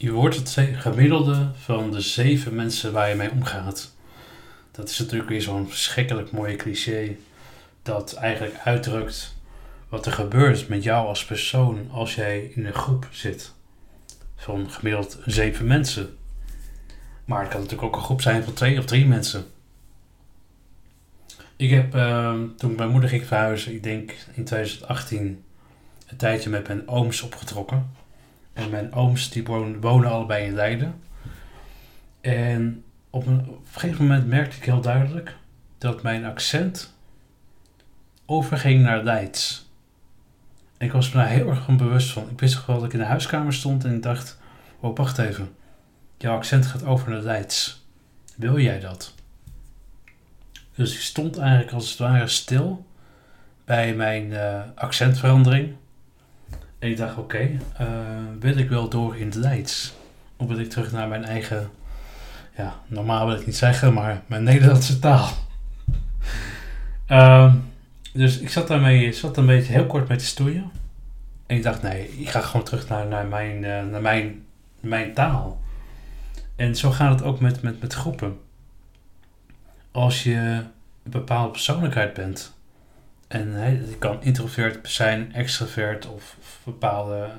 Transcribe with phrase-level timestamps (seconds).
[0.00, 3.92] Je wordt het gemiddelde van de zeven mensen waar je mee omgaat.
[4.70, 7.16] Dat is natuurlijk weer zo'n verschrikkelijk mooie cliché.
[7.82, 9.34] Dat eigenlijk uitdrukt
[9.88, 13.52] wat er gebeurt met jou als persoon als jij in een groep zit.
[14.36, 16.16] Van gemiddeld zeven mensen.
[17.24, 19.46] Maar het kan natuurlijk ook een groep zijn van twee of drie mensen.
[21.56, 25.44] Ik heb uh, toen mijn moeder ging verhuizen, ik denk in 2018,
[26.06, 27.90] een tijdje met mijn ooms opgetrokken.
[28.58, 31.00] En mijn ooms die wonen, allebei in Leiden.
[32.20, 35.36] En op een, gegeven moment merkte ik heel duidelijk
[35.78, 36.94] dat mijn accent
[38.26, 39.70] overging naar Leids.
[40.78, 42.30] Ik was me daar heel erg van bewust van.
[42.30, 44.38] Ik wist gewoon dat ik in de huiskamer stond en ik dacht,
[44.80, 45.54] oh wacht even,
[46.16, 47.86] jouw accent gaat over naar Leids.
[48.36, 49.14] Wil jij dat?
[50.74, 52.86] Dus ik stond eigenlijk als het ware stil
[53.64, 55.74] bij mijn uh, accentverandering.
[56.78, 57.88] En ik dacht, oké, uh,
[58.40, 59.94] wil ik wel door in het Leids?
[60.36, 61.70] Of wil ik terug naar mijn eigen,
[62.56, 65.28] ja, normaal wil ik niet zeggen, maar mijn Nederlandse taal.
[67.08, 67.54] uh,
[68.12, 70.70] dus ik zat daarmee, zat een beetje heel kort mee te stoeien.
[71.46, 74.44] En ik dacht, nee, ik ga gewoon terug naar, naar, mijn, uh, naar mijn,
[74.80, 75.60] mijn taal.
[76.56, 78.38] En zo gaat het ook met, met, met groepen.
[79.90, 82.57] Als je een bepaalde persoonlijkheid bent,
[83.28, 83.50] en
[83.88, 87.30] je kan introvert zijn, extrovert of, bepaalde,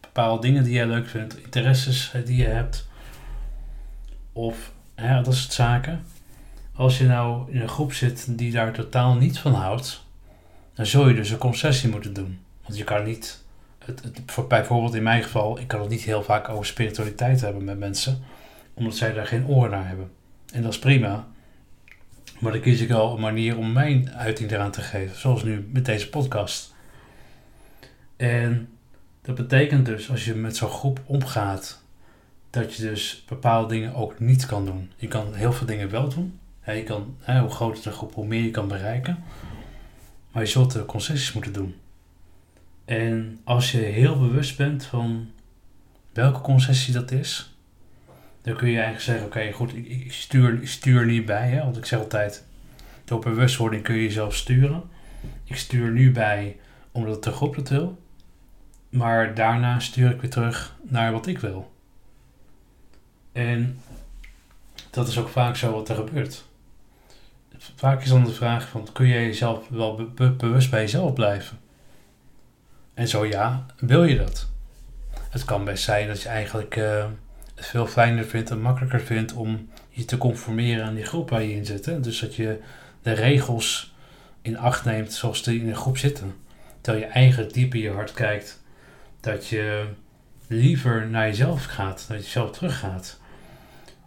[0.00, 2.88] bepaalde dingen die jij leuk vindt, interesses die je hebt.
[4.32, 6.04] Of dat soort zaken.
[6.74, 10.04] Als je nou in een groep zit die daar totaal niet van houdt,
[10.74, 12.38] dan zul je dus een concessie moeten doen.
[12.62, 13.44] Want je kan niet,
[13.78, 17.64] het, het, bijvoorbeeld in mijn geval, ik kan het niet heel vaak over spiritualiteit hebben
[17.64, 18.22] met mensen,
[18.74, 20.10] omdat zij daar geen oren naar hebben.
[20.52, 21.26] En dat is prima.
[22.42, 25.68] Maar dan kies ik al een manier om mijn uiting eraan te geven, zoals nu
[25.72, 26.74] met deze podcast.
[28.16, 28.68] En
[29.22, 31.82] dat betekent dus, als je met zo'n groep omgaat,
[32.50, 34.90] dat je dus bepaalde dingen ook niet kan doen.
[34.96, 36.38] Je kan heel veel dingen wel doen.
[36.66, 39.24] Je kan, hoe groter de groep, hoe meer je kan bereiken.
[40.32, 41.74] Maar je zult de concessies moeten doen.
[42.84, 45.30] En als je heel bewust bent van
[46.12, 47.51] welke concessie dat is,
[48.42, 51.48] dan kun je eigenlijk zeggen: Oké, goed, ik, stuur, stuur niet bij.
[51.48, 51.62] Hè?
[51.62, 52.44] Want ik zeg altijd:
[53.04, 54.82] door bewustwording kun je jezelf sturen.
[55.44, 56.56] Ik stuur nu bij
[56.92, 57.98] omdat de groep het wil.
[58.88, 61.72] Maar daarna stuur ik weer terug naar wat ik wil.
[63.32, 63.80] En
[64.90, 66.44] dat is ook vaak zo wat er gebeurt.
[67.76, 71.58] Vaak is dan de vraag van, kun jij jezelf wel bewust bij jezelf blijven?
[72.94, 74.48] En zo ja, wil je dat?
[75.30, 77.04] Het kan best zijn dat je eigenlijk uh,
[77.64, 81.54] veel fijner vindt en makkelijker vindt om je te conformeren aan die groep waar je
[81.54, 82.04] in zit.
[82.04, 82.60] Dus dat je
[83.02, 83.94] de regels
[84.42, 86.34] in acht neemt zoals die in een groep zitten.
[86.80, 88.62] Terwijl je eigenlijk diep in je hart kijkt
[89.20, 89.86] dat je
[90.46, 93.20] liever naar jezelf gaat, dat je zelf teruggaat.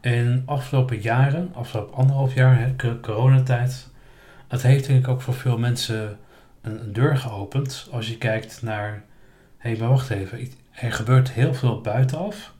[0.00, 3.88] En afgelopen jaren, afgelopen anderhalf jaar, hè, coronatijd,
[4.48, 6.18] het heeft denk ik ook voor veel mensen
[6.60, 7.88] een, een deur geopend.
[7.90, 9.04] Als je kijkt naar,
[9.58, 12.53] hé, hey, maar wacht even, er gebeurt heel veel buitenaf.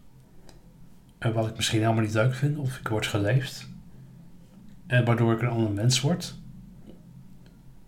[1.33, 3.69] Wat ik misschien helemaal niet leuk vind, of ik word geleefd.
[4.87, 6.35] En waardoor ik een ander mens word.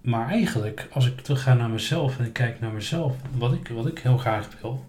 [0.01, 3.69] Maar eigenlijk, als ik terug ga naar mezelf en ik kijk naar mezelf, wat ik,
[3.69, 4.85] wat ik heel graag wil,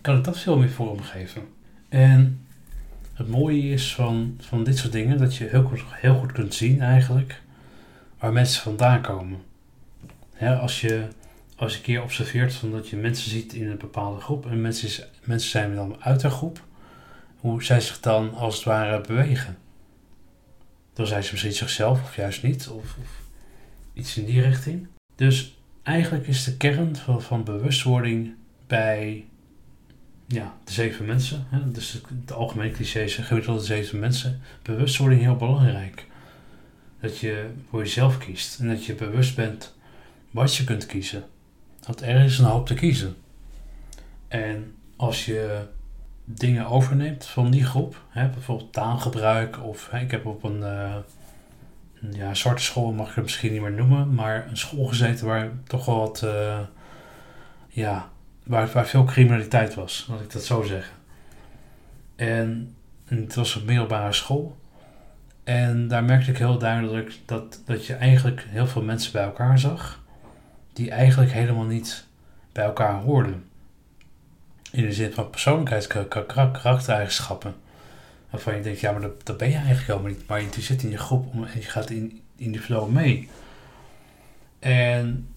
[0.00, 1.42] kan ik dat veel meer vormgeven.
[1.88, 2.46] En
[3.14, 6.54] het mooie is van, van dit soort dingen dat je heel goed, heel goed kunt
[6.54, 7.42] zien eigenlijk
[8.18, 9.38] waar mensen vandaan komen.
[10.60, 11.06] als, je,
[11.56, 14.60] als je een keer observeert van dat je mensen ziet in een bepaalde groep en
[14.60, 16.62] mensen, mensen zijn dan uit de groep,
[17.44, 19.58] hoe zij zich dan als het ware bewegen.
[20.92, 23.22] Dan zijn ze misschien zichzelf of juist niet, of, of
[23.92, 24.86] iets in die richting.
[25.14, 28.34] Dus eigenlijk is de kern van, bewustwording
[28.66, 29.24] bij
[30.26, 35.36] ja, de zeven mensen, hè, dus het algemeen cliché gemiddelde de zeven mensen, bewustwording heel
[35.36, 36.06] belangrijk.
[37.00, 39.74] Dat je voor jezelf kiest en dat je bewust bent
[40.30, 41.24] wat je kunt kiezen.
[41.80, 43.16] Dat er is een hoop te kiezen.
[44.28, 45.66] En als je
[46.24, 50.94] dingen overneemt van die groep, hè, bijvoorbeeld taalgebruik of hè, ik heb op een, uh,
[52.12, 55.50] ja, zwarte school, mag ik het misschien niet meer noemen, maar een school gezeten waar
[55.64, 56.58] toch wel wat, uh,
[57.68, 58.08] ja,
[58.44, 60.94] waar, waar veel criminaliteit was, laat ik dat zo zeggen.
[62.16, 62.74] En,
[63.06, 64.56] en het was een middelbare school.
[65.44, 69.58] En daar merkte ik heel duidelijk dat, dat je eigenlijk heel veel mensen bij elkaar
[69.58, 70.02] zag,
[70.72, 72.06] die eigenlijk helemaal niet
[72.52, 73.44] bij elkaar hoorden.
[74.74, 77.54] In de zin van persoonlijkheids- karaktereigenschappen.
[78.30, 80.26] Waarvan je denkt, ja, maar dat, dat ben je eigenlijk helemaal niet.
[80.26, 83.28] Maar je zit in je groep en je gaat in, in die flow mee.
[84.58, 85.28] En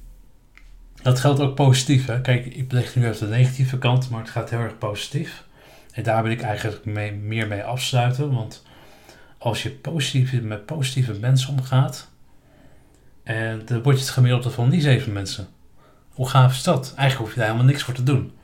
[1.01, 2.05] dat geldt ook positief.
[2.05, 2.21] Hè?
[2.21, 5.43] Kijk, ik leg nu even de negatieve kant, maar het gaat heel erg positief.
[5.91, 8.33] En daar wil ik eigenlijk mee, meer mee afsluiten.
[8.33, 8.63] Want
[9.37, 12.09] als je positief, met positieve mensen omgaat,
[13.23, 15.47] en dan word je het gemiddelde van die zeven mensen.
[16.09, 16.93] Hoe gaaf is dat?
[16.95, 18.36] Eigenlijk hoef je daar helemaal niks voor te doen.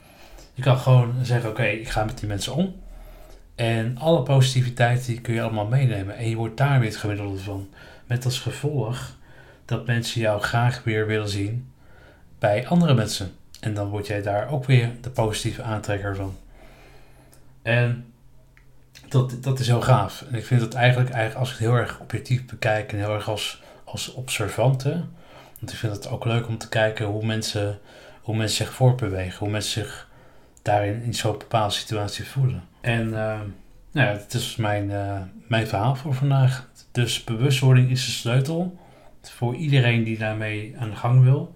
[0.53, 2.75] Je kan gewoon zeggen, oké, ik ga met die mensen om.
[3.55, 6.15] En alle positiviteit die kun je allemaal meenemen.
[6.15, 7.69] En je wordt daar weer het gemiddelde van.
[8.05, 9.15] Met als gevolg
[9.65, 11.71] dat mensen jou graag weer willen zien
[12.39, 13.31] bij andere mensen.
[13.59, 16.37] En dan word jij daar ook weer de positieve aantrekker van.
[17.61, 18.13] En
[19.07, 20.25] dat, dat is heel gaaf.
[20.31, 23.13] En ik vind het eigenlijk, eigenlijk als ik het heel erg objectief bekijk en heel
[23.13, 24.89] erg als, als observante.
[25.59, 27.79] Want ik vind het ook leuk om te kijken hoe mensen,
[28.21, 29.39] hoe mensen zich voortbewegen.
[29.39, 30.09] Hoe mensen zich
[30.63, 32.63] daarin in zo'n bepaalde situatie voelen.
[32.81, 33.39] En uh,
[33.91, 36.69] nou ja, dat is mijn, uh, mijn verhaal voor vandaag.
[36.91, 38.77] Dus bewustwording is de sleutel
[39.21, 41.55] voor iedereen die daarmee aan de gang wil.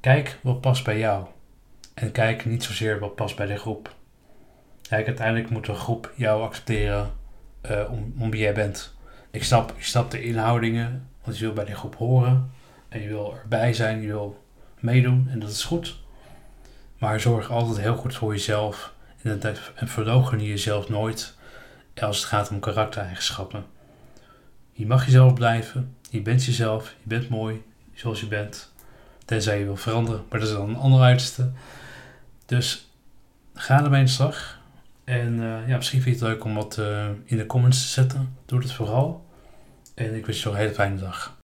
[0.00, 1.26] Kijk wat past bij jou.
[1.94, 3.94] En kijk niet zozeer wat past bij de groep.
[4.88, 7.10] Kijk, uiteindelijk moet de groep jou accepteren
[7.70, 8.94] uh, om, wie jij bent.
[9.30, 12.50] Ik snap, ik snap de inhoudingen, want je wil bij die groep horen.
[12.88, 14.42] En je wil erbij zijn, je wil
[14.80, 16.01] meedoen en dat is goed.
[17.02, 19.40] Maar zorg altijd heel goed voor jezelf en,
[19.74, 21.34] en verloochen jezelf nooit
[22.00, 23.64] als het gaat om karaktereigenschappen.
[24.72, 27.62] Je mag jezelf blijven, je bent jezelf, je bent mooi
[27.94, 28.72] zoals je bent.
[29.24, 31.50] Tenzij je wil veranderen, maar dat is dan een ander uiterste.
[32.46, 32.90] Dus
[33.54, 34.60] ga ermee in slag.
[35.04, 37.88] En uh, ja, misschien vind je het leuk om wat uh, in de comments te
[37.88, 38.36] zetten.
[38.46, 39.26] Doe het vooral.
[39.94, 41.41] En ik wens je nog een hele fijne dag.